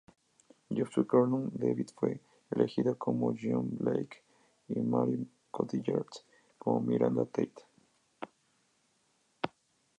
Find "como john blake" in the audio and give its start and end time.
2.97-4.23